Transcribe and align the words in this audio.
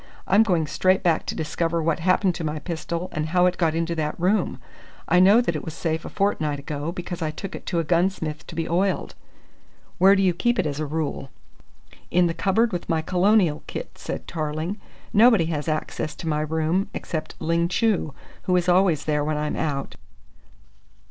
"I'm 0.25 0.41
going 0.41 0.65
straight 0.65 1.03
back 1.03 1.27
to 1.27 1.35
discover 1.35 1.79
what 1.79 1.99
happened 1.99 2.33
to 2.33 2.43
my 2.43 2.57
pistol 2.57 3.07
and 3.11 3.27
how 3.27 3.45
it 3.45 3.59
got 3.59 3.75
into 3.75 3.93
that 3.93 4.19
room. 4.19 4.59
I 5.07 5.19
know 5.19 5.41
that 5.41 5.55
it 5.55 5.63
was 5.63 5.75
safe 5.75 6.03
a 6.03 6.09
fortnight 6.09 6.57
ago 6.57 6.91
because 6.91 7.21
I 7.21 7.29
took 7.29 7.53
it 7.53 7.67
to 7.67 7.77
a 7.77 7.83
gunsmith 7.83 8.47
to 8.47 8.55
be 8.55 8.67
oiled." 8.67 9.13
"Where 9.99 10.15
do 10.15 10.23
you 10.23 10.33
keep 10.33 10.57
it 10.57 10.65
as 10.65 10.79
a 10.79 10.87
rule?" 10.87 11.29
"In 12.09 12.25
the 12.25 12.33
cupboard 12.33 12.71
with 12.73 12.89
my 12.89 13.03
colonial 13.03 13.61
kit," 13.67 13.95
said 13.95 14.27
Tarling. 14.27 14.81
"Nobody 15.13 15.45
has 15.53 15.67
access 15.67 16.15
to 16.15 16.27
my 16.27 16.41
room 16.41 16.89
except 16.95 17.35
Ling 17.39 17.67
Chu, 17.67 18.15
who 18.45 18.55
is 18.55 18.67
always 18.67 19.05
there 19.05 19.23
when 19.23 19.37
I'm 19.37 19.55
out." 19.55 19.97